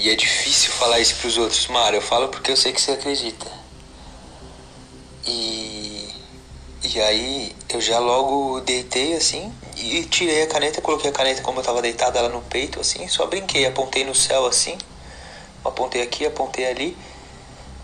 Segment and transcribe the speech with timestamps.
[0.00, 1.94] E é difícil falar isso pros outros, Mara.
[1.94, 3.46] Eu falo porque eu sei que você acredita.
[5.26, 6.08] E.
[6.82, 11.60] E aí eu já logo deitei assim e tirei a caneta, coloquei a caneta como
[11.60, 14.76] eu tava deitado ela no peito, assim, só brinquei, apontei no céu assim,
[15.62, 16.96] apontei aqui, apontei ali.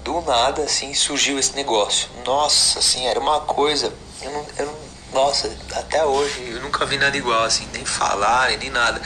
[0.03, 2.09] Do nada, assim, surgiu esse negócio.
[2.25, 3.93] Nossa, assim, era uma coisa.
[4.23, 4.75] Eu não, eu não,
[5.13, 9.03] nossa, até hoje eu nunca vi nada igual, assim, nem falar, nem nada.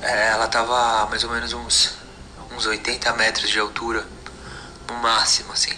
[0.00, 2.03] É, ela tava mais ou menos uns
[2.56, 4.06] uns 80 metros de altura,
[4.88, 5.76] no máximo, assim.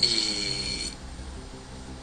[0.00, 0.92] E,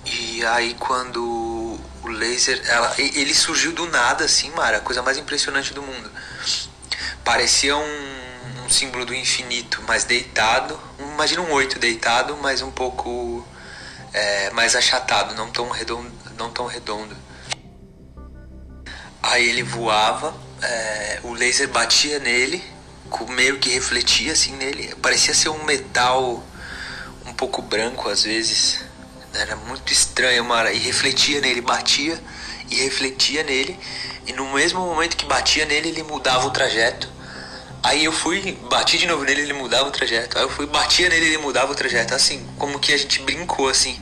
[0.05, 5.17] e aí quando o laser, ela, ele surgiu do nada, assim, Mara, a coisa mais
[5.17, 6.11] impressionante do mundo.
[7.23, 13.47] Parecia um, um símbolo do infinito, mas deitado, imagina um oito deitado, mas um pouco
[14.11, 17.15] é, mais achatado, não tão redondo, não tão redondo.
[19.21, 22.63] Aí ele voava é, o laser batia nele,
[23.29, 24.95] meio que refletia assim nele.
[25.01, 26.43] Parecia ser um metal
[27.25, 28.79] um pouco branco às vezes.
[29.33, 30.71] Era muito estranho, Mara.
[30.71, 32.21] E refletia nele, batia
[32.69, 33.77] e refletia nele.
[34.25, 37.09] E no mesmo momento que batia nele, ele mudava o trajeto.
[37.81, 40.37] Aí eu fui, bati de novo nele, ele mudava o trajeto.
[40.37, 42.15] Aí eu fui, batia nele, ele mudava o trajeto.
[42.15, 43.99] Assim, como que a gente brincou assim.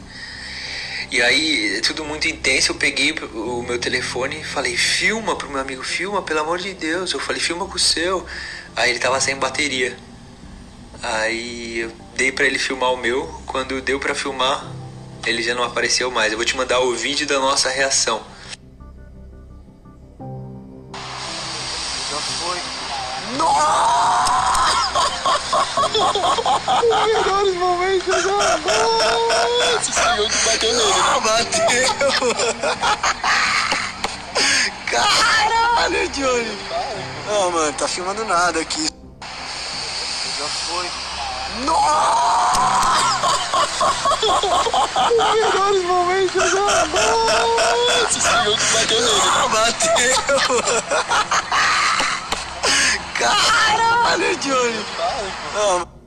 [1.11, 5.59] E aí, tudo muito intenso, eu peguei o meu telefone e falei, filma pro meu
[5.59, 7.11] amigo, filma, pelo amor de Deus.
[7.11, 8.25] Eu falei, filma com o seu.
[8.77, 9.97] Aí ele tava sem bateria.
[11.03, 13.27] Aí eu dei para ele filmar o meu.
[13.45, 14.65] Quando deu para filmar,
[15.25, 16.31] ele já não apareceu mais.
[16.31, 18.23] Eu vou te mandar o vídeo da nossa reação.
[22.09, 22.57] Já foi.
[23.37, 24.31] Nossa!
[26.79, 27.91] Os melhores momentos!
[28.07, 29.30] Esse onde
[30.51, 31.19] bateu nele, né?
[31.23, 31.87] Bateu!
[34.91, 36.57] Caralho, Johnny!
[37.27, 38.89] Não, mano, tá filmando nada aqui.
[40.37, 40.91] Já foi.
[41.65, 42.91] Nossa!
[45.01, 48.17] Os melhores momentos da noite!
[48.17, 49.47] Esse onde bateu nele, né?
[49.53, 50.37] Bateu!
[53.17, 54.85] Caralho, Johnny!
[55.53, 56.00] Não.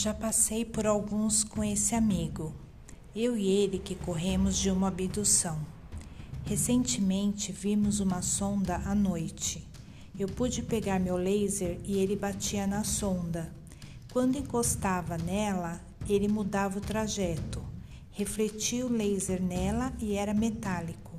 [0.00, 2.54] Já passei por alguns com esse amigo.
[3.16, 5.58] Eu e ele que corremos de uma abdução.
[6.44, 9.66] Recentemente vimos uma sonda à noite.
[10.16, 13.52] Eu pude pegar meu laser e ele batia na sonda.
[14.12, 17.60] Quando encostava nela, ele mudava o trajeto.
[18.12, 21.10] Refletia o laser nela e era metálico,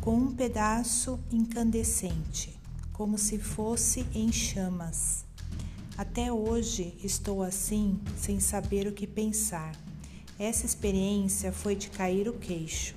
[0.00, 2.58] com um pedaço incandescente,
[2.94, 5.25] como se fosse em chamas.
[5.98, 9.72] Até hoje estou assim, sem saber o que pensar.
[10.38, 12.94] Essa experiência foi de cair o queixo.